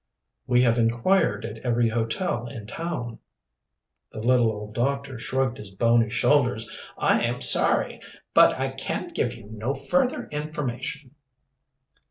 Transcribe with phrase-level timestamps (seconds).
[0.47, 3.19] "We have inquired at every hotel in town."
[4.11, 6.87] The little old doctor shrugged his bony shoulders.
[6.97, 8.01] "I am sorry,
[8.33, 11.11] but I can give you no further information."